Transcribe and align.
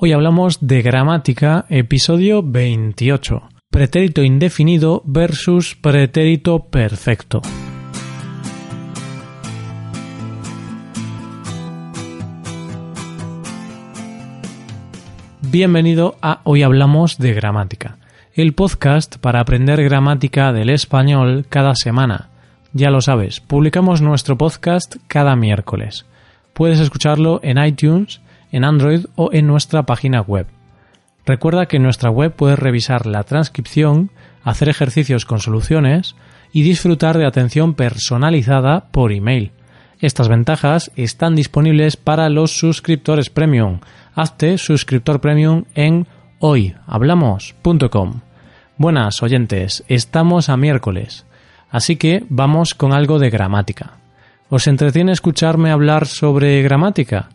Hoy 0.00 0.12
hablamos 0.12 0.58
de 0.60 0.80
gramática, 0.80 1.66
episodio 1.68 2.40
28. 2.44 3.48
Pretérito 3.68 4.22
indefinido 4.22 5.02
versus 5.04 5.74
pretérito 5.74 6.66
perfecto. 6.66 7.42
Bienvenido 15.40 16.16
a 16.22 16.42
Hoy 16.44 16.62
Hablamos 16.62 17.18
de 17.18 17.34
Gramática, 17.34 17.98
el 18.34 18.54
podcast 18.54 19.16
para 19.16 19.40
aprender 19.40 19.82
gramática 19.82 20.52
del 20.52 20.70
español 20.70 21.44
cada 21.48 21.74
semana. 21.74 22.28
Ya 22.72 22.90
lo 22.90 23.00
sabes, 23.00 23.40
publicamos 23.40 24.00
nuestro 24.00 24.38
podcast 24.38 24.94
cada 25.08 25.34
miércoles. 25.34 26.06
Puedes 26.52 26.78
escucharlo 26.78 27.40
en 27.42 27.58
iTunes, 27.58 28.20
en 28.52 28.64
Android 28.64 29.06
o 29.16 29.30
en 29.32 29.46
nuestra 29.46 29.84
página 29.84 30.20
web. 30.20 30.46
Recuerda 31.26 31.66
que 31.66 31.76
en 31.76 31.82
nuestra 31.82 32.10
web 32.10 32.32
puedes 32.32 32.58
revisar 32.58 33.06
la 33.06 33.22
transcripción, 33.24 34.10
hacer 34.42 34.68
ejercicios 34.68 35.26
con 35.26 35.40
soluciones 35.40 36.16
y 36.52 36.62
disfrutar 36.62 37.18
de 37.18 37.26
atención 37.26 37.74
personalizada 37.74 38.86
por 38.90 39.12
email. 39.12 39.52
Estas 40.00 40.28
ventajas 40.28 40.90
están 40.96 41.34
disponibles 41.34 41.96
para 41.96 42.28
los 42.28 42.56
suscriptores 42.58 43.30
premium. 43.30 43.80
Hazte 44.14 44.56
suscriptor 44.56 45.20
premium 45.20 45.64
en 45.74 46.06
hoyhablamos.com. 46.38 48.20
Buenas 48.76 49.22
oyentes, 49.22 49.84
estamos 49.88 50.48
a 50.48 50.56
miércoles, 50.56 51.26
así 51.68 51.96
que 51.96 52.24
vamos 52.28 52.74
con 52.74 52.92
algo 52.92 53.18
de 53.18 53.28
gramática. 53.28 53.98
¿Os 54.48 54.68
entretiene 54.68 55.12
escucharme 55.12 55.72
hablar 55.72 56.06
sobre 56.06 56.62
gramática? 56.62 57.28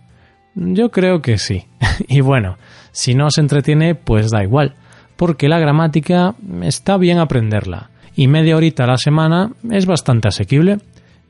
Yo 0.55 0.91
creo 0.91 1.21
que 1.21 1.37
sí. 1.37 1.65
y 2.07 2.21
bueno, 2.21 2.57
si 2.91 3.15
no 3.15 3.27
os 3.27 3.37
entretiene, 3.37 3.95
pues 3.95 4.29
da 4.29 4.43
igual, 4.43 4.75
porque 5.15 5.49
la 5.49 5.59
gramática 5.59 6.35
está 6.61 6.97
bien 6.97 7.19
aprenderla, 7.19 7.89
y 8.15 8.27
media 8.27 8.55
horita 8.55 8.83
a 8.83 8.87
la 8.87 8.97
semana 8.97 9.51
es 9.71 9.85
bastante 9.85 10.27
asequible. 10.27 10.79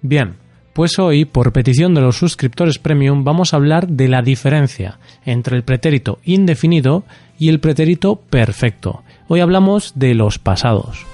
Bien, 0.01 0.35
pues 0.73 0.97
hoy, 0.99 1.25
por 1.25 1.53
petición 1.53 1.93
de 1.93 2.01
los 2.01 2.17
suscriptores 2.17 2.79
premium, 2.79 3.23
vamos 3.23 3.53
a 3.53 3.57
hablar 3.57 3.87
de 3.87 4.07
la 4.07 4.21
diferencia 4.21 4.99
entre 5.25 5.55
el 5.55 5.63
pretérito 5.63 6.19
indefinido 6.23 7.03
y 7.37 7.49
el 7.49 7.59
pretérito 7.59 8.15
perfecto. 8.15 9.03
Hoy 9.27 9.39
hablamos 9.39 9.93
de 9.95 10.15
los 10.15 10.39
pasados. 10.39 11.12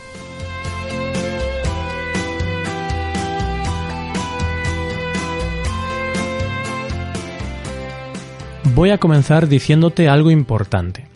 Voy 8.80 8.92
a 8.92 8.98
comenzar 8.98 9.50
diciéndote 9.50 10.08
algo 10.08 10.32
importante. 10.32 11.10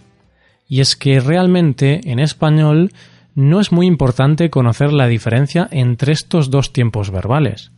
Y 0.67 0.81
es 0.81 0.97
que 0.97 1.22
realmente 1.22 2.02
en 2.11 2.19
español 2.19 2.92
no 3.36 3.61
es 3.61 3.72
muy 3.72 3.88
importante 3.88 4.50
conocer 4.50 4.92
la 4.92 5.08
diferencia 5.08 5.69
entre 5.72 6.11
estos 6.11 6.52
dos 6.52 6.73
tiempos 6.73 7.09
verbales. 7.09 7.72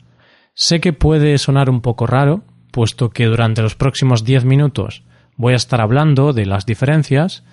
Sé 0.56 0.80
que 0.80 0.92
puede 0.92 1.38
sonar 1.38 1.70
un 1.70 1.82
poco 1.82 2.08
raro, 2.08 2.42
puesto 2.72 3.12
que 3.12 3.26
durante 3.26 3.62
los 3.62 3.76
próximos 3.76 4.24
10 4.24 4.46
minutos 4.46 5.04
voy 5.38 5.54
a 5.54 5.58
estar 5.58 5.82
hablando 5.82 6.34
de 6.34 6.48
las 6.48 6.66
diferencias, 6.66 7.44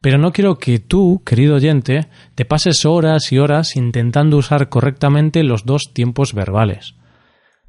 pero 0.00 0.16
no 0.16 0.32
quiero 0.32 0.58
que 0.58 0.78
tú, 0.78 1.20
querido 1.22 1.56
oyente, 1.56 2.06
te 2.34 2.46
pases 2.46 2.86
horas 2.86 3.30
y 3.30 3.38
horas 3.38 3.76
intentando 3.76 4.38
usar 4.38 4.70
correctamente 4.70 5.42
los 5.42 5.66
dos 5.66 5.92
tiempos 5.92 6.32
verbales. 6.32 6.94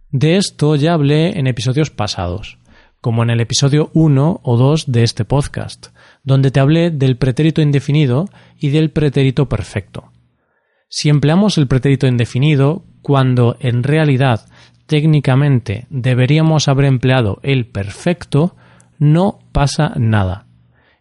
De 0.09 0.37
esto 0.37 0.77
ya 0.77 0.93
hablé 0.93 1.37
en 1.37 1.47
episodios 1.47 1.89
pasados 1.89 2.59
como 3.05 3.21
en 3.21 3.29
el 3.29 3.39
episodio 3.39 3.91
1 3.93 4.39
o 4.41 4.57
2 4.57 4.91
de 4.91 5.03
este 5.03 5.25
podcast, 5.25 5.89
donde 6.23 6.49
te 6.49 6.59
hablé 6.59 6.89
del 6.89 7.17
pretérito 7.17 7.61
indefinido 7.61 8.27
y 8.57 8.69
del 8.69 8.89
pretérito 8.89 9.47
perfecto. 9.47 10.11
Si 10.89 11.09
empleamos 11.09 11.59
el 11.59 11.67
pretérito 11.67 12.07
indefinido 12.07 12.83
cuando 13.03 13.57
en 13.59 13.83
realidad 13.83 14.47
técnicamente 14.87 15.85
deberíamos 15.91 16.67
haber 16.67 16.85
empleado 16.85 17.37
el 17.43 17.67
perfecto, 17.67 18.55
no 18.97 19.37
pasa 19.51 19.93
nada. 19.97 20.47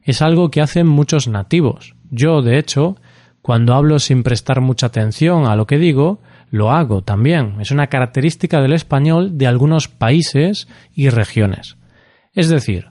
Es 0.03 0.21
algo 0.21 0.51
que 0.51 0.61
hacen 0.61 0.87
muchos 0.87 1.27
nativos. 1.27 1.97
Yo, 2.11 2.43
de 2.43 2.59
hecho, 2.59 2.99
cuando 3.41 3.73
hablo 3.73 3.99
sin 3.99 4.25
prestar 4.25 4.61
mucha 4.61 4.89
atención 4.89 5.47
a 5.47 5.57
lo 5.57 5.67
que 5.67 5.79
digo, 5.79 6.21
lo 6.51 6.71
hago 6.71 7.01
también. 7.01 7.63
Es 7.63 7.71
una 7.71 7.87
característica 7.87 8.61
del 8.61 8.75
español 8.75 9.39
de 9.39 9.47
algunos 9.47 9.89
países 9.89 10.69
y 10.95 11.09
regiones. 11.09 11.79
Es 12.35 12.49
decir, 12.49 12.89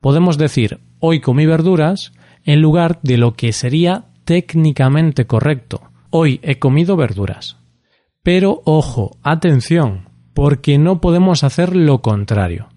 podemos 0.00 0.38
decir 0.38 0.80
hoy 1.00 1.20
comí 1.20 1.46
verduras 1.46 2.12
en 2.44 2.60
lugar 2.60 3.00
de 3.02 3.18
lo 3.18 3.34
que 3.34 3.52
sería 3.52 4.06
técnicamente 4.24 5.26
correcto. 5.26 5.82
Hoy 6.10 6.40
he 6.42 6.58
comido 6.58 6.96
verduras. 6.96 7.56
Pero 8.22 8.62
ojo, 8.64 9.18
atención, 9.22 10.08
porque 10.32 10.78
no 10.78 11.00
podemos 11.00 11.44
hacer 11.44 11.74
lo 11.74 12.00
contrario. 12.00 12.68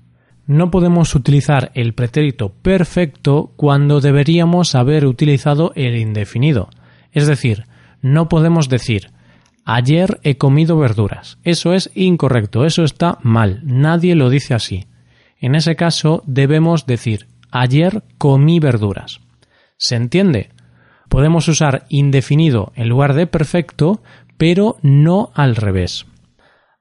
No 0.45 0.71
podemos 0.71 1.13
utilizar 1.13 1.71
el 1.73 1.93
pretérito 1.93 2.49
perfecto 2.49 3.51
cuando 3.55 3.99
deberíamos 3.99 4.75
haber 4.75 5.05
utilizado 5.05 5.71
el 5.75 5.97
indefinido. 5.97 6.69
Es 7.11 7.27
decir, 7.27 7.65
no 8.01 8.29
podemos 8.29 8.69
decir 8.69 9.11
ayer 9.65 10.19
he 10.23 10.37
comido 10.37 10.77
verduras. 10.77 11.37
Eso 11.43 11.73
es 11.73 11.91
incorrecto, 11.93 12.65
eso 12.65 12.83
está 12.83 13.19
mal, 13.21 13.61
nadie 13.65 14.15
lo 14.15 14.29
dice 14.29 14.53
así. 14.53 14.85
En 15.39 15.55
ese 15.55 15.75
caso 15.75 16.23
debemos 16.25 16.85
decir 16.85 17.27
ayer 17.51 18.03
comí 18.17 18.59
verduras. 18.59 19.21
¿Se 19.77 19.95
entiende? 19.95 20.49
Podemos 21.09 21.47
usar 21.47 21.85
indefinido 21.89 22.71
en 22.75 22.89
lugar 22.89 23.13
de 23.13 23.27
perfecto, 23.27 24.01
pero 24.37 24.77
no 24.81 25.31
al 25.33 25.55
revés. 25.55 26.05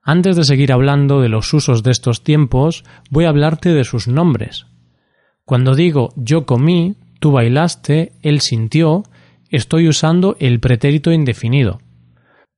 Antes 0.03 0.37
de 0.37 0.45
seguir 0.45 0.73
hablando 0.73 1.21
de 1.21 1.29
los 1.29 1.53
usos 1.53 1.83
de 1.83 1.91
estos 1.91 2.23
tiempos, 2.23 2.85
voy 3.11 3.25
a 3.25 3.29
hablarte 3.29 3.73
de 3.73 3.85
sus 3.85 4.09
nombres. 4.09 4.67
Cuando 5.45 5.75
digo 5.75 6.13
yo 6.17 6.47
comí, 6.47 6.97
tú 7.21 7.33
bailaste, 7.33 8.13
él 8.23 8.41
sintió, 8.41 9.05
estoy 9.51 9.89
usando 9.89 10.37
el 10.39 10.61
pretérito 10.61 11.13
indefinido. 11.13 11.81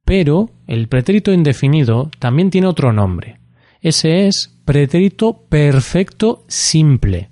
Pero 0.05 0.51
el 0.67 0.89
pretérito 0.89 1.33
indefinido 1.33 2.11
también 2.19 2.51
tiene 2.51 2.67
otro 2.67 2.93
nombre. 2.93 3.41
Ese 3.81 4.27
es 4.27 4.58
pretérito 4.69 5.47
perfecto 5.49 6.45
simple. 6.47 7.31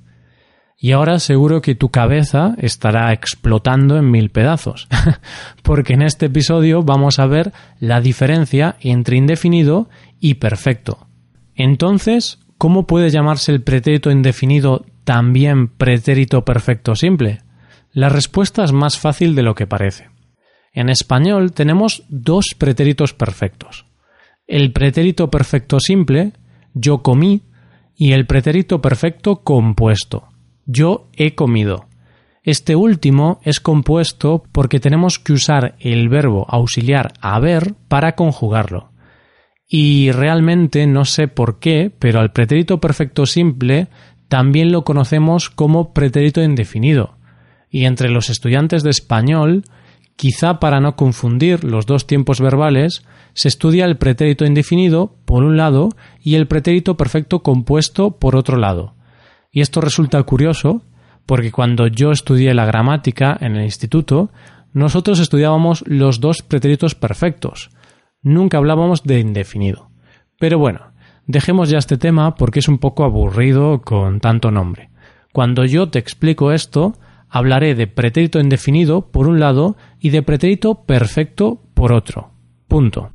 Y 0.79 0.93
ahora 0.93 1.19
seguro 1.19 1.61
que 1.61 1.75
tu 1.75 1.91
cabeza 1.91 2.55
estará 2.57 3.13
explotando 3.13 3.99
en 3.99 4.11
mil 4.11 4.31
pedazos, 4.31 4.89
porque 5.63 5.93
en 5.93 6.01
este 6.01 6.27
episodio 6.27 6.83
vamos 6.83 7.19
a 7.19 7.27
ver 7.27 7.53
la 7.79 8.01
diferencia 8.01 8.77
entre 8.81 9.19
indefinido 9.19 9.91
y 10.19 10.37
perfecto. 10.37 11.09
Entonces, 11.55 12.39
¿cómo 12.57 12.87
puede 12.87 13.11
llamarse 13.11 13.53
el 13.53 13.61
pretérito 13.61 14.11
indefinido 14.11 14.87
también 15.05 15.69
pretérito 15.69 16.43
perfecto 16.43 16.95
simple? 16.95 17.43
La 17.93 18.09
respuesta 18.09 18.65
es 18.65 18.73
más 18.73 18.99
fácil 18.99 19.35
de 19.35 19.43
lo 19.43 19.55
que 19.55 19.67
parece. 19.67 20.09
En 20.73 20.89
español 20.89 21.53
tenemos 21.53 22.05
dos 22.09 22.55
pretéritos 22.57 23.13
perfectos. 23.13 23.85
El 24.47 24.73
pretérito 24.73 25.29
perfecto 25.29 25.81
simple 25.81 26.33
yo 26.77 27.03
comí 27.03 27.43
y 27.97 28.13
el 28.13 28.27
pretérito 28.27 28.83
perfecto 28.83 29.43
compuesto. 29.43 30.29
Yo 30.67 31.09
he 31.17 31.35
comido. 31.35 31.87
Este 32.43 32.77
último 32.77 33.41
es 33.43 33.61
compuesto 33.61 34.45
porque 34.53 34.79
tenemos 34.79 35.19
que 35.19 35.33
usar 35.33 35.75
el 35.81 36.11
verbo 36.11 36.47
auxiliar 36.49 37.15
haber 37.21 37.75
para 37.89 38.15
conjugarlo. 38.15 38.91
Y 39.67 40.13
realmente 40.13 40.87
no 40.87 41.07
sé 41.07 41.29
por 41.29 41.59
qué, 41.59 41.91
pero 41.99 42.21
al 42.21 42.33
pretérito 42.33 42.79
perfecto 42.79 43.25
simple 43.25 43.89
también 44.29 44.71
lo 44.71 44.85
conocemos 44.85 45.49
como 45.49 45.95
pretérito 45.95 46.43
indefinido. 46.43 47.17
Y 47.71 47.87
entre 47.87 48.11
los 48.11 48.29
estudiantes 48.29 48.83
de 48.83 48.91
español 48.91 49.65
Quizá 50.17 50.61
para 50.61 50.81
no 50.81 50.97
confundir 50.97 51.63
los 51.63 51.85
dos 51.85 52.07
tiempos 52.07 52.41
verbales, 52.41 53.05
se 53.35 53.49
estudia 53.49 53.85
el 53.85 53.99
pretérito 53.99 54.47
indefinido 54.47 55.15
por 55.27 55.45
un 55.45 55.59
lado 55.59 55.91
y 56.23 56.37
el 56.37 56.49
pretérito 56.49 56.97
perfecto 56.97 57.43
compuesto 57.43 58.13
por 58.19 58.35
otro 58.35 58.57
lado. 58.57 58.95
Y 59.53 59.61
esto 59.61 59.83
resulta 59.83 60.23
curioso 60.23 60.83
porque 61.27 61.53
cuando 61.53 61.87
yo 61.87 62.13
estudié 62.13 62.55
la 62.55 62.65
gramática 62.65 63.37
en 63.41 63.57
el 63.57 63.65
instituto, 63.65 64.31
nosotros 64.73 65.19
estudiábamos 65.21 65.85
los 65.87 66.21
dos 66.21 66.43
pretéritos 66.43 66.95
perfectos. 66.95 67.71
Nunca 68.23 68.59
hablábamos 68.59 69.03
de 69.03 69.21
indefinido. 69.21 69.91
Pero 70.39 70.59
bueno, 70.59 70.93
dejemos 71.27 71.69
ya 71.69 71.79
este 71.79 71.99
tema 71.99 72.37
porque 72.37 72.61
es 72.61 72.69
un 72.69 72.79
poco 72.79 73.05
aburrido 73.05 73.83
con 73.83 74.21
tanto 74.21 74.51
nombre. 74.51 74.91
Cuando 75.33 75.65
yo 75.65 75.91
te 75.91 75.99
explico 75.99 76.53
esto, 76.53 76.95
hablaré 77.37 77.75
de 77.75 77.87
pretérito 77.87 78.41
indefinido 78.41 79.11
por 79.11 79.29
un 79.29 79.41
lado 79.41 79.77
y 80.01 80.11
de 80.11 80.23
pretérito 80.23 80.85
perfecto 80.85 81.63
por 81.75 81.93
otro. 81.93 82.31
Punto. 82.69 83.13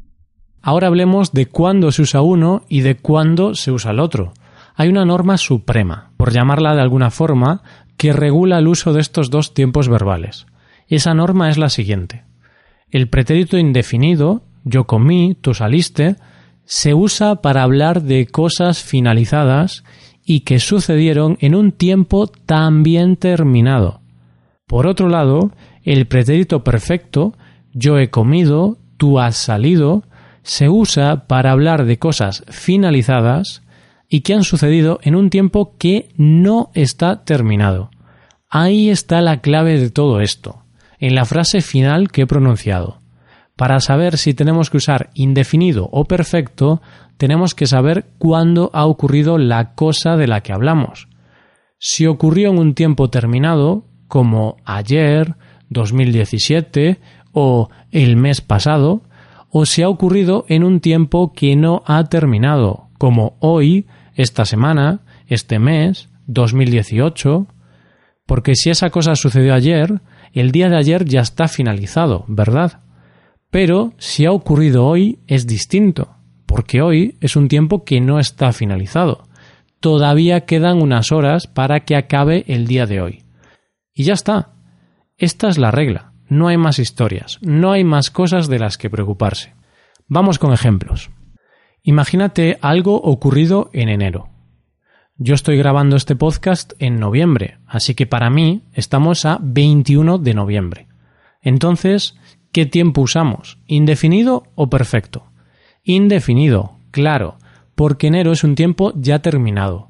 Ahora 0.61 0.87
hablemos 0.87 1.33
de 1.33 1.47
cuándo 1.47 1.91
se 1.91 2.03
usa 2.03 2.21
uno 2.21 2.63
y 2.69 2.81
de 2.81 2.95
cuándo 2.95 3.55
se 3.55 3.71
usa 3.71 3.91
el 3.91 3.99
otro. 3.99 4.33
Hay 4.75 4.89
una 4.89 5.05
norma 5.05 5.37
suprema, 5.37 6.11
por 6.17 6.31
llamarla 6.31 6.75
de 6.75 6.81
alguna 6.81 7.09
forma, 7.09 7.63
que 7.97 8.13
regula 8.13 8.59
el 8.59 8.67
uso 8.67 8.93
de 8.93 9.01
estos 9.01 9.29
dos 9.29 9.53
tiempos 9.53 9.89
verbales. 9.89 10.45
Esa 10.87 11.13
norma 11.13 11.49
es 11.49 11.57
la 11.57 11.69
siguiente. 11.69 12.23
El 12.89 13.07
pretérito 13.07 13.57
indefinido, 13.57 14.43
yo 14.63 14.85
comí, 14.85 15.35
tú 15.39 15.53
saliste, 15.53 16.17
se 16.65 16.93
usa 16.93 17.41
para 17.41 17.63
hablar 17.63 18.03
de 18.03 18.27
cosas 18.27 18.83
finalizadas 18.83 19.83
y 20.23 20.41
que 20.41 20.59
sucedieron 20.59 21.37
en 21.41 21.55
un 21.55 21.71
tiempo 21.71 22.27
también 22.27 23.17
terminado. 23.17 24.00
Por 24.71 24.87
otro 24.87 25.09
lado, 25.09 25.51
el 25.83 26.07
pretérito 26.07 26.63
perfecto, 26.63 27.33
yo 27.73 27.99
he 27.99 28.09
comido, 28.09 28.77
tú 28.95 29.19
has 29.19 29.35
salido, 29.35 30.03
se 30.43 30.69
usa 30.69 31.27
para 31.27 31.51
hablar 31.51 31.83
de 31.83 31.99
cosas 31.99 32.45
finalizadas 32.47 33.63
y 34.07 34.21
que 34.21 34.33
han 34.33 34.45
sucedido 34.45 35.01
en 35.03 35.15
un 35.17 35.29
tiempo 35.29 35.75
que 35.77 36.07
no 36.15 36.71
está 36.73 37.25
terminado. 37.25 37.91
Ahí 38.49 38.89
está 38.89 39.19
la 39.19 39.41
clave 39.41 39.77
de 39.77 39.89
todo 39.89 40.21
esto, 40.21 40.63
en 40.99 41.15
la 41.15 41.25
frase 41.25 41.59
final 41.59 42.09
que 42.09 42.21
he 42.21 42.25
pronunciado. 42.25 43.01
Para 43.57 43.81
saber 43.81 44.17
si 44.17 44.33
tenemos 44.33 44.69
que 44.69 44.77
usar 44.77 45.09
indefinido 45.15 45.89
o 45.91 46.05
perfecto, 46.05 46.81
tenemos 47.17 47.55
que 47.55 47.67
saber 47.67 48.05
cuándo 48.17 48.71
ha 48.71 48.85
ocurrido 48.85 49.37
la 49.37 49.75
cosa 49.75 50.15
de 50.15 50.27
la 50.27 50.39
que 50.39 50.53
hablamos. 50.53 51.09
Si 51.77 52.07
ocurrió 52.07 52.51
en 52.51 52.57
un 52.57 52.73
tiempo 52.73 53.09
terminado, 53.09 53.90
como 54.11 54.57
ayer, 54.65 55.35
2017 55.69 56.99
o 57.31 57.69
el 57.91 58.17
mes 58.17 58.41
pasado, 58.41 59.03
o 59.49 59.65
si 59.65 59.83
ha 59.83 59.87
ocurrido 59.87 60.43
en 60.49 60.65
un 60.65 60.81
tiempo 60.81 61.31
que 61.31 61.55
no 61.55 61.81
ha 61.85 62.03
terminado, 62.09 62.89
como 62.97 63.37
hoy, 63.39 63.87
esta 64.15 64.43
semana, 64.43 64.99
este 65.27 65.59
mes, 65.59 66.09
2018, 66.27 67.47
porque 68.25 68.55
si 68.55 68.69
esa 68.69 68.89
cosa 68.89 69.15
sucedió 69.15 69.53
ayer, 69.53 70.01
el 70.33 70.51
día 70.51 70.67
de 70.67 70.75
ayer 70.75 71.05
ya 71.05 71.21
está 71.21 71.47
finalizado, 71.47 72.25
¿verdad? 72.27 72.81
Pero 73.49 73.93
si 73.97 74.25
ha 74.25 74.33
ocurrido 74.33 74.87
hoy 74.87 75.19
es 75.27 75.47
distinto, 75.47 76.17
porque 76.45 76.81
hoy 76.81 77.15
es 77.21 77.37
un 77.37 77.47
tiempo 77.47 77.85
que 77.85 78.01
no 78.01 78.19
está 78.19 78.51
finalizado. 78.51 79.23
Todavía 79.79 80.41
quedan 80.41 80.81
unas 80.81 81.13
horas 81.13 81.47
para 81.47 81.85
que 81.85 81.95
acabe 81.95 82.43
el 82.49 82.67
día 82.67 82.85
de 82.85 82.99
hoy. 82.99 83.20
Y 83.93 84.03
ya 84.03 84.13
está. 84.13 84.53
Esta 85.17 85.49
es 85.49 85.57
la 85.57 85.71
regla. 85.71 86.13
No 86.27 86.47
hay 86.47 86.57
más 86.57 86.79
historias, 86.79 87.39
no 87.41 87.71
hay 87.71 87.83
más 87.83 88.09
cosas 88.09 88.47
de 88.47 88.57
las 88.57 88.77
que 88.77 88.89
preocuparse. 88.89 89.53
Vamos 90.07 90.39
con 90.39 90.53
ejemplos. 90.53 91.11
Imagínate 91.83 92.57
algo 92.61 92.95
ocurrido 92.95 93.69
en 93.73 93.89
enero. 93.89 94.29
Yo 95.17 95.35
estoy 95.35 95.57
grabando 95.57 95.97
este 95.97 96.15
podcast 96.15 96.73
en 96.79 96.99
noviembre, 96.99 97.59
así 97.67 97.95
que 97.95 98.07
para 98.07 98.29
mí 98.29 98.63
estamos 98.73 99.25
a 99.25 99.39
21 99.41 100.17
de 100.19 100.33
noviembre. 100.33 100.87
Entonces, 101.41 102.15
¿qué 102.51 102.65
tiempo 102.65 103.01
usamos? 103.01 103.59
¿Indefinido 103.67 104.43
o 104.55 104.69
perfecto? 104.69 105.25
Indefinido, 105.83 106.79
claro, 106.91 107.37
porque 107.75 108.07
enero 108.07 108.31
es 108.31 108.43
un 108.43 108.55
tiempo 108.55 108.93
ya 108.95 109.19
terminado. 109.19 109.89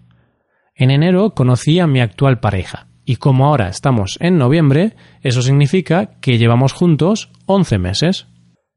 En 0.76 0.92
enero 0.92 1.36
conocí 1.36 1.80
a 1.80 1.88
mi 1.88 2.02
actual 2.02 2.40
pareja, 2.40 2.88
y 3.06 3.16
como 3.18 3.48
ahora 3.48 3.68
estamos 3.68 4.18
en 4.20 4.38
noviembre, 4.38 4.96
eso 5.22 5.42
significa 5.42 6.12
que 6.22 6.38
llevamos 6.38 6.74
juntos 6.74 7.30
11 7.46 7.78
meses. 7.78 8.28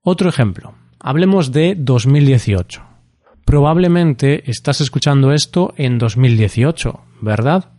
Otro 0.02 0.28
ejemplo. 0.28 0.74
Hablemos 1.00 1.52
de 1.52 1.74
2018. 1.76 2.82
Probablemente 3.44 4.50
estás 4.50 4.80
escuchando 4.80 5.32
esto 5.32 5.74
en 5.76 5.98
2018, 5.98 7.00
¿verdad? 7.20 7.72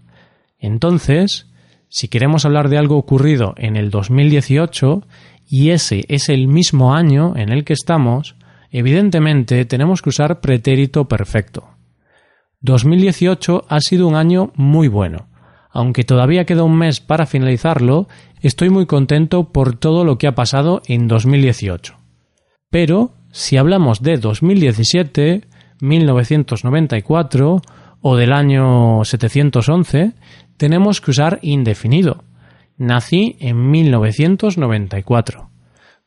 Entonces, 0.59 1.47
si 1.89 2.07
queremos 2.07 2.45
hablar 2.45 2.69
de 2.69 2.77
algo 2.77 2.97
ocurrido 2.97 3.55
en 3.57 3.75
el 3.75 3.89
2018 3.89 5.07
y 5.47 5.71
ese 5.71 6.05
es 6.07 6.29
el 6.29 6.47
mismo 6.47 6.93
año 6.93 7.33
en 7.35 7.51
el 7.51 7.63
que 7.63 7.73
estamos, 7.73 8.35
evidentemente 8.69 9.65
tenemos 9.65 10.01
que 10.01 10.09
usar 10.09 10.39
pretérito 10.39 11.07
perfecto. 11.07 11.69
2018 12.61 13.65
ha 13.69 13.79
sido 13.79 14.07
un 14.07 14.15
año 14.15 14.51
muy 14.55 14.87
bueno. 14.87 15.27
Aunque 15.75 16.05
todavía 16.05 16.45
queda 16.45 16.63
un 16.63 16.77
mes 16.77 17.01
para 17.01 17.25
finalizarlo, 17.25 18.07
estoy 18.39 18.69
muy 18.69 18.85
contento 18.85 19.51
por 19.51 19.75
todo 19.75 20.05
lo 20.05 20.17
que 20.17 20.25
ha 20.25 20.33
pasado 20.33 20.81
en 20.87 21.09
2018. 21.09 21.97
Pero, 22.69 23.11
si 23.33 23.57
hablamos 23.57 24.01
de 24.01 24.15
2017, 24.15 25.41
1994 25.81 27.61
o 27.99 28.15
del 28.15 28.31
año 28.31 29.03
711, 29.03 30.13
tenemos 30.55 31.01
que 31.01 31.11
usar 31.11 31.39
indefinido. 31.41 32.23
Nací 32.77 33.35
en 33.41 33.69
1994. 33.69 35.49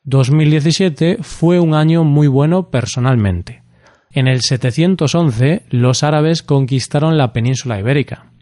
2017 0.05 1.19
fue 1.21 1.61
un 1.61 1.75
año 1.75 2.05
muy 2.05 2.27
bueno 2.27 2.71
personalmente. 2.71 3.65
En 4.13 4.29
el 4.29 4.41
711 4.41 5.65
los 5.69 6.03
árabes 6.03 6.43
conquistaron 6.43 7.19
la 7.19 7.35
península 7.35 7.79
ibérica. 7.79 8.33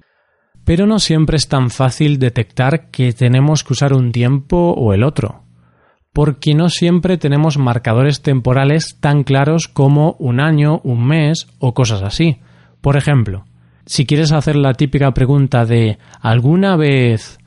Pero 0.66 0.86
no 0.86 0.98
siempre 0.98 1.38
es 1.38 1.48
tan 1.48 1.70
fácil 1.70 2.18
detectar 2.18 2.90
que 2.90 3.14
tenemos 3.14 3.64
que 3.64 3.72
usar 3.72 3.94
un 3.94 4.12
tiempo 4.12 4.74
o 4.76 4.92
el 4.92 5.02
otro 5.02 5.46
porque 6.16 6.54
no 6.54 6.70
siempre 6.70 7.18
tenemos 7.18 7.58
marcadores 7.58 8.22
temporales 8.22 8.96
tan 9.00 9.22
claros 9.22 9.68
como 9.68 10.16
un 10.18 10.40
año, 10.40 10.80
un 10.82 11.06
mes 11.06 11.46
o 11.58 11.74
cosas 11.74 12.00
así. 12.00 12.38
Por 12.80 12.96
ejemplo, 12.96 13.44
si 13.84 14.06
quieres 14.06 14.32
hacer 14.32 14.56
la 14.56 14.72
típica 14.72 15.12
pregunta 15.12 15.66
de 15.66 15.98
¿alguna 16.22 16.74
vez? 16.76 17.38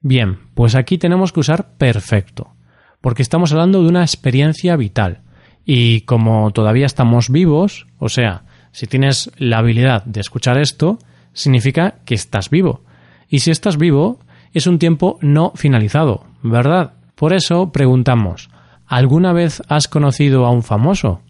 Bien, 0.00 0.38
pues 0.54 0.74
aquí 0.74 0.96
tenemos 0.96 1.34
que 1.34 1.40
usar 1.40 1.76
perfecto, 1.76 2.54
porque 3.02 3.20
estamos 3.20 3.52
hablando 3.52 3.82
de 3.82 3.90
una 3.90 4.00
experiencia 4.00 4.74
vital. 4.76 5.20
Y 5.66 6.00
como 6.06 6.50
todavía 6.52 6.86
estamos 6.86 7.28
vivos, 7.28 7.86
o 7.98 8.08
sea, 8.08 8.44
si 8.72 8.86
tienes 8.86 9.32
la 9.36 9.58
habilidad 9.58 10.02
de 10.06 10.20
escuchar 10.20 10.56
esto, 10.56 10.98
significa 11.34 11.96
que 12.06 12.14
estás 12.14 12.48
vivo. 12.48 12.80
Y 13.28 13.40
si 13.40 13.50
estás 13.50 13.76
vivo, 13.76 14.20
es 14.52 14.66
un 14.66 14.78
tiempo 14.78 15.18
no 15.20 15.52
finalizado, 15.54 16.24
¿verdad? 16.42 16.94
Por 17.14 17.34
eso 17.34 17.70
preguntamos, 17.72 18.48
¿alguna 18.86 19.32
vez 19.32 19.62
has 19.68 19.88
conocido 19.88 20.46
a 20.46 20.50
un 20.50 20.62
famoso? 20.62 21.20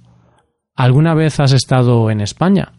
¿Alguna 0.77 1.15
vez 1.15 1.41
has 1.41 1.53
estado 1.53 2.11
en 2.11 2.21
España? 2.21 2.73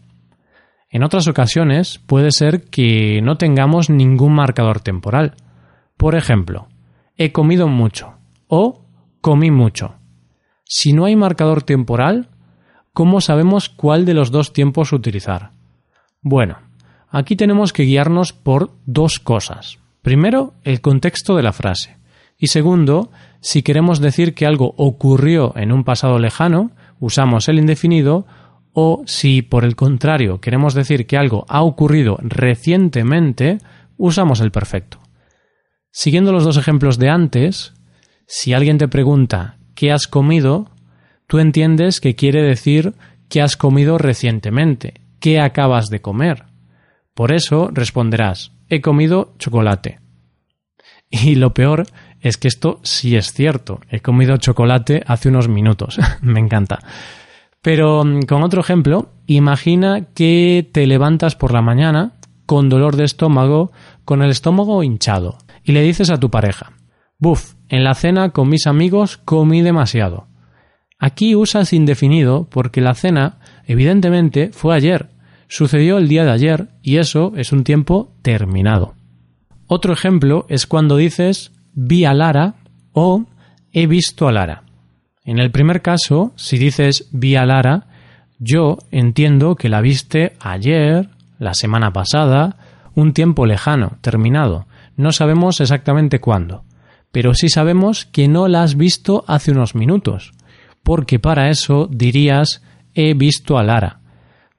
En 0.88 1.02
otras 1.02 1.28
ocasiones 1.28 2.00
puede 2.06 2.30
ser 2.30 2.64
que 2.70 3.20
no 3.22 3.36
tengamos 3.36 3.90
ningún 3.90 4.34
marcador 4.34 4.80
temporal. 4.80 5.34
Por 5.96 6.14
ejemplo, 6.14 6.68
he 7.16 7.32
comido 7.32 7.68
mucho 7.68 8.14
o 8.48 8.86
comí 9.20 9.50
mucho. 9.50 9.96
Si 10.64 10.92
no 10.92 11.04
hay 11.04 11.16
marcador 11.16 11.62
temporal, 11.62 12.28
¿cómo 12.92 13.20
sabemos 13.20 13.68
cuál 13.68 14.04
de 14.04 14.14
los 14.14 14.30
dos 14.30 14.52
tiempos 14.52 14.92
utilizar? 14.92 15.52
Bueno, 16.22 16.58
aquí 17.16 17.34
tenemos 17.34 17.72
que 17.72 17.84
guiarnos 17.84 18.34
por 18.34 18.72
dos 18.84 19.18
cosas. 19.18 19.78
Primero, 20.02 20.52
el 20.64 20.82
contexto 20.82 21.34
de 21.34 21.42
la 21.42 21.54
frase. 21.54 21.96
Y 22.38 22.48
segundo, 22.48 23.10
si 23.40 23.62
queremos 23.62 24.00
decir 24.00 24.34
que 24.34 24.44
algo 24.44 24.74
ocurrió 24.76 25.56
en 25.56 25.72
un 25.72 25.82
pasado 25.82 26.18
lejano, 26.18 26.72
usamos 27.00 27.48
el 27.48 27.58
indefinido, 27.58 28.26
o 28.74 29.02
si 29.06 29.40
por 29.40 29.64
el 29.64 29.76
contrario 29.76 30.42
queremos 30.42 30.74
decir 30.74 31.06
que 31.06 31.16
algo 31.16 31.46
ha 31.48 31.62
ocurrido 31.62 32.18
recientemente, 32.20 33.58
usamos 33.96 34.40
el 34.40 34.50
perfecto. 34.50 34.98
Siguiendo 35.90 36.32
los 36.32 36.44
dos 36.44 36.58
ejemplos 36.58 36.98
de 36.98 37.08
antes, 37.08 37.72
si 38.26 38.52
alguien 38.52 38.76
te 38.76 38.88
pregunta 38.88 39.56
¿qué 39.74 39.90
has 39.90 40.06
comido? 40.06 40.70
tú 41.26 41.38
entiendes 41.38 42.02
que 42.02 42.14
quiere 42.14 42.42
decir 42.42 42.92
que 43.30 43.40
has 43.40 43.56
comido 43.56 43.96
recientemente, 43.96 45.00
¿qué 45.18 45.40
acabas 45.40 45.86
de 45.86 46.02
comer? 46.02 46.44
Por 47.16 47.32
eso 47.32 47.70
responderás 47.72 48.52
he 48.68 48.82
comido 48.82 49.32
chocolate. 49.38 50.00
Y 51.08 51.36
lo 51.36 51.54
peor 51.54 51.86
es 52.20 52.36
que 52.36 52.48
esto 52.48 52.78
sí 52.82 53.16
es 53.16 53.32
cierto. 53.32 53.80
He 53.88 54.00
comido 54.00 54.36
chocolate 54.36 55.02
hace 55.06 55.30
unos 55.30 55.48
minutos. 55.48 55.98
Me 56.20 56.40
encanta. 56.40 56.80
Pero 57.62 58.04
mm, 58.04 58.24
con 58.24 58.42
otro 58.42 58.60
ejemplo, 58.60 59.14
imagina 59.26 60.08
que 60.14 60.68
te 60.70 60.86
levantas 60.86 61.36
por 61.36 61.54
la 61.54 61.62
mañana 61.62 62.12
con 62.44 62.68
dolor 62.68 62.96
de 62.96 63.04
estómago, 63.04 63.72
con 64.04 64.22
el 64.22 64.30
estómago 64.30 64.82
hinchado, 64.82 65.38
y 65.64 65.72
le 65.72 65.80
dices 65.80 66.10
a 66.10 66.20
tu 66.20 66.30
pareja, 66.30 66.72
Buf, 67.18 67.54
en 67.70 67.82
la 67.82 67.94
cena 67.94 68.28
con 68.28 68.50
mis 68.50 68.66
amigos 68.66 69.16
comí 69.16 69.62
demasiado. 69.62 70.26
Aquí 70.98 71.34
usas 71.34 71.72
indefinido 71.72 72.46
porque 72.50 72.82
la 72.82 72.94
cena, 72.94 73.38
evidentemente, 73.66 74.50
fue 74.52 74.76
ayer, 74.76 75.08
sucedió 75.48 75.98
el 75.98 76.08
día 76.08 76.24
de 76.24 76.32
ayer, 76.32 76.68
y 76.82 76.96
eso 76.96 77.32
es 77.36 77.52
un 77.52 77.64
tiempo 77.64 78.12
terminado. 78.22 78.94
Otro 79.66 79.92
ejemplo 79.92 80.46
es 80.48 80.66
cuando 80.66 80.96
dices 80.96 81.52
vi 81.74 82.04
a 82.04 82.14
Lara 82.14 82.54
o 82.92 83.24
he 83.72 83.86
visto 83.86 84.28
a 84.28 84.32
Lara. 84.32 84.62
En 85.24 85.38
el 85.38 85.50
primer 85.50 85.82
caso, 85.82 86.32
si 86.36 86.56
dices 86.56 87.08
vi 87.12 87.36
a 87.36 87.44
Lara, 87.44 87.88
yo 88.38 88.78
entiendo 88.90 89.56
que 89.56 89.68
la 89.68 89.80
viste 89.80 90.34
ayer, 90.40 91.08
la 91.38 91.54
semana 91.54 91.92
pasada, 91.92 92.56
un 92.94 93.12
tiempo 93.12 93.44
lejano, 93.44 93.98
terminado. 94.00 94.66
No 94.96 95.12
sabemos 95.12 95.60
exactamente 95.60 96.20
cuándo, 96.20 96.64
pero 97.12 97.34
sí 97.34 97.48
sabemos 97.48 98.06
que 98.06 98.28
no 98.28 98.48
la 98.48 98.62
has 98.62 98.76
visto 98.76 99.24
hace 99.26 99.50
unos 99.50 99.74
minutos, 99.74 100.32
porque 100.82 101.18
para 101.18 101.50
eso 101.50 101.88
dirías 101.90 102.62
he 102.94 103.14
visto 103.14 103.58
a 103.58 103.64
Lara. 103.64 104.00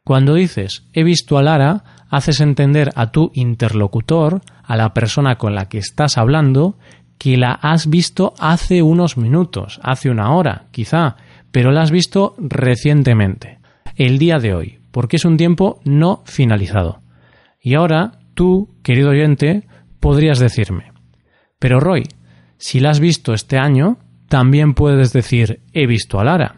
Cuando 0.08 0.36
dices 0.36 0.88
he 0.94 1.04
visto 1.04 1.38
a 1.38 1.44
Lara, 1.44 1.84
haces 2.10 2.40
entender 2.40 2.92
a 2.96 3.12
tu 3.12 3.30
interlocutor, 3.34 4.40
a 4.64 4.78
la 4.78 4.94
persona 4.94 5.38
con 5.38 5.54
la 5.54 5.68
que 5.68 5.80
estás 5.80 6.18
hablando, 6.18 6.78
que 7.18 7.36
la 7.36 7.52
has 7.52 7.90
visto 7.90 8.34
hace 8.40 8.82
unos 8.82 9.18
minutos, 9.18 9.82
hace 9.84 10.10
una 10.10 10.34
hora, 10.34 10.68
quizá, 10.72 11.18
pero 11.52 11.72
la 11.72 11.82
has 11.82 11.92
visto 11.92 12.36
recientemente, 12.38 13.60
el 13.98 14.18
día 14.18 14.40
de 14.40 14.54
hoy, 14.54 14.80
porque 14.92 15.18
es 15.18 15.26
un 15.26 15.36
tiempo 15.36 15.82
no 15.84 16.24
finalizado. 16.24 17.02
Y 17.62 17.74
ahora, 17.74 18.20
tú, 18.34 18.78
querido 18.84 19.10
oyente, 19.10 19.68
podrías 20.00 20.40
decirme, 20.40 20.94
pero 21.60 21.82
Roy, 21.82 22.08
si 22.58 22.80
la 22.80 22.92
has 22.92 23.02
visto 23.02 23.34
este 23.34 23.58
año, 23.58 23.98
también 24.30 24.74
puedes 24.74 25.12
decir 25.12 25.64
he 25.74 25.86
visto 25.86 26.18
a 26.18 26.24
Lara. 26.24 26.56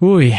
Uy, 0.00 0.32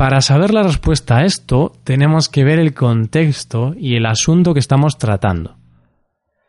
para 0.00 0.22
saber 0.22 0.54
la 0.54 0.62
respuesta 0.62 1.18
a 1.18 1.24
esto 1.26 1.74
tenemos 1.84 2.30
que 2.30 2.42
ver 2.42 2.58
el 2.58 2.72
contexto 2.72 3.74
y 3.76 3.96
el 3.96 4.06
asunto 4.06 4.54
que 4.54 4.58
estamos 4.58 4.96
tratando. 4.96 5.58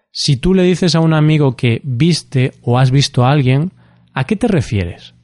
Si 0.10 0.38
tú 0.38 0.54
le 0.54 0.64
dices 0.64 0.96
a 0.96 1.02
un 1.02 1.14
amigo 1.14 1.58
que 1.58 1.82
viste 1.84 2.54
o 2.62 2.80
has 2.80 2.92
visto 2.92 3.26
a 3.26 3.30
alguien, 3.30 3.74
¿a 4.14 4.24
qué 4.24 4.38
te 4.38 4.48
refieres? 4.48 5.16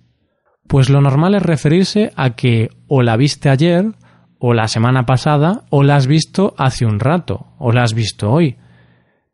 Pues 0.68 0.90
lo 0.90 1.00
normal 1.00 1.36
es 1.36 1.42
referirse 1.42 2.12
a 2.18 2.32
que 2.32 2.70
o 2.90 3.02
la 3.02 3.16
viste 3.16 3.48
ayer, 3.48 3.94
o 4.40 4.54
la 4.54 4.68
semana 4.68 5.06
pasada, 5.06 5.64
o 5.70 5.84
la 5.84 5.96
has 5.96 6.08
visto 6.08 6.54
hace 6.58 6.86
un 6.86 7.00
rato, 7.00 7.54
o 7.60 7.72
la 7.72 7.84
has 7.84 7.94
visto 7.94 8.30
hoy. 8.30 8.58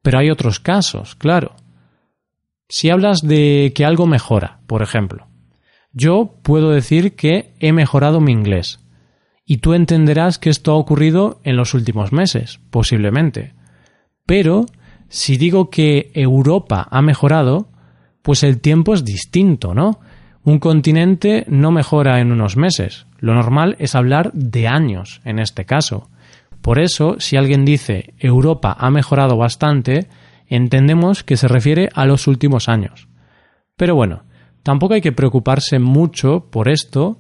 Pero 0.03 0.19
hay 0.19 0.29
otros 0.29 0.59
casos, 0.59 1.15
claro. 1.15 1.55
Si 2.69 2.91
hablas 2.91 3.21
de 3.21 3.71
que 3.73 3.85
algo 3.85 4.05
mejora, 4.05 4.59
por 4.67 4.83
ejemplo, 4.83 5.25
yo 5.93 6.35
puedo 6.43 6.69
decir 6.69 7.15
que 7.15 7.55
he 7.59 7.73
mejorado 7.73 8.21
mi 8.21 8.31
inglés. 8.31 8.82
Y 9.45 9.57
tú 9.57 9.73
entenderás 9.73 10.39
que 10.39 10.49
esto 10.49 10.71
ha 10.71 10.75
ocurrido 10.75 11.39
en 11.43 11.57
los 11.57 11.73
últimos 11.73 12.11
meses, 12.11 12.59
posiblemente. 12.69 13.53
Pero 14.25 14.65
si 15.09 15.37
digo 15.37 15.69
que 15.69 16.11
Europa 16.13 16.87
ha 16.89 17.01
mejorado, 17.01 17.67
pues 18.21 18.43
el 18.43 18.61
tiempo 18.61 18.93
es 18.93 19.03
distinto, 19.03 19.73
¿no? 19.73 19.99
Un 20.43 20.59
continente 20.59 21.45
no 21.47 21.71
mejora 21.71 22.19
en 22.19 22.31
unos 22.31 22.57
meses. 22.57 23.05
Lo 23.19 23.33
normal 23.33 23.75
es 23.79 23.95
hablar 23.95 24.31
de 24.33 24.67
años 24.67 25.21
en 25.23 25.39
este 25.39 25.65
caso. 25.65 26.09
Por 26.61 26.79
eso, 26.79 27.17
si 27.19 27.35
alguien 27.35 27.65
dice 27.65 28.13
Europa 28.17 28.75
ha 28.79 28.89
mejorado 28.89 29.37
bastante, 29.37 30.07
entendemos 30.47 31.23
que 31.23 31.37
se 31.37 31.47
refiere 31.47 31.89
a 31.93 32.05
los 32.05 32.27
últimos 32.27 32.69
años. 32.69 33.07
Pero 33.75 33.95
bueno, 33.95 34.23
tampoco 34.63 34.93
hay 34.93 35.01
que 35.01 35.11
preocuparse 35.11 35.79
mucho 35.79 36.47
por 36.49 36.69
esto, 36.69 37.19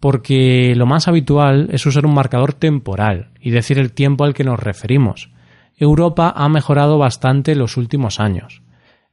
porque 0.00 0.74
lo 0.76 0.86
más 0.86 1.08
habitual 1.08 1.68
es 1.72 1.84
usar 1.86 2.06
un 2.06 2.14
marcador 2.14 2.54
temporal 2.54 3.30
y 3.40 3.50
decir 3.50 3.78
el 3.78 3.92
tiempo 3.92 4.24
al 4.24 4.34
que 4.34 4.44
nos 4.44 4.60
referimos. 4.60 5.30
Europa 5.76 6.32
ha 6.36 6.48
mejorado 6.48 6.98
bastante 6.98 7.54
los 7.54 7.76
últimos 7.76 8.20
años. 8.20 8.62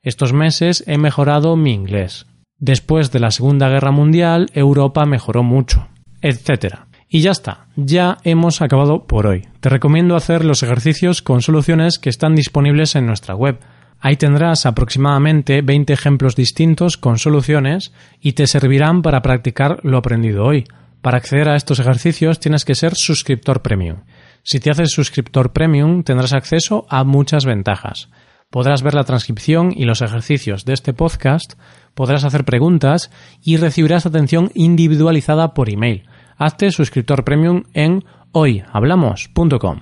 Estos 0.01 0.33
meses 0.33 0.83
he 0.87 0.97
mejorado 0.97 1.55
mi 1.55 1.73
inglés. 1.73 2.27
Después 2.57 3.11
de 3.11 3.19
la 3.19 3.31
Segunda 3.31 3.69
Guerra 3.69 3.91
Mundial, 3.91 4.49
Europa 4.53 5.05
mejoró 5.05 5.43
mucho, 5.43 5.87
etc. 6.21 6.75
Y 7.09 7.21
ya 7.21 7.31
está, 7.31 7.67
ya 7.75 8.17
hemos 8.23 8.61
acabado 8.61 9.05
por 9.05 9.27
hoy. 9.27 9.47
Te 9.59 9.69
recomiendo 9.69 10.15
hacer 10.15 10.45
los 10.45 10.63
ejercicios 10.63 11.21
con 11.21 11.41
soluciones 11.41 11.99
que 11.99 12.09
están 12.09 12.35
disponibles 12.35 12.95
en 12.95 13.05
nuestra 13.05 13.35
web. 13.35 13.59
Ahí 13.99 14.17
tendrás 14.17 14.65
aproximadamente 14.65 15.61
20 15.61 15.93
ejemplos 15.93 16.35
distintos 16.35 16.97
con 16.97 17.17
soluciones 17.17 17.93
y 18.21 18.33
te 18.33 18.47
servirán 18.47 19.01
para 19.01 19.21
practicar 19.21 19.79
lo 19.83 19.97
aprendido 19.97 20.45
hoy. 20.45 20.65
Para 21.01 21.17
acceder 21.17 21.49
a 21.49 21.55
estos 21.55 21.79
ejercicios 21.79 22.39
tienes 22.39 22.65
que 22.65 22.75
ser 22.75 22.95
suscriptor 22.95 23.61
premium. 23.61 24.03
Si 24.43 24.59
te 24.59 24.71
haces 24.71 24.91
suscriptor 24.91 25.53
premium 25.53 26.03
tendrás 26.03 26.33
acceso 26.33 26.85
a 26.89 27.03
muchas 27.03 27.45
ventajas. 27.45 28.09
Podrás 28.49 28.83
ver 28.83 28.93
la 28.93 29.03
transcripción 29.03 29.73
y 29.75 29.85
los 29.85 30.01
ejercicios 30.01 30.65
de 30.65 30.73
este 30.73 30.93
podcast, 30.93 31.53
podrás 31.93 32.23
hacer 32.23 32.45
preguntas 32.45 33.11
y 33.43 33.57
recibirás 33.57 34.05
atención 34.05 34.51
individualizada 34.53 35.53
por 35.53 35.69
email. 35.69 36.07
Hazte 36.37 36.71
suscriptor 36.71 37.23
premium 37.23 37.63
en 37.73 38.03
hoyhablamos.com. 38.31 39.81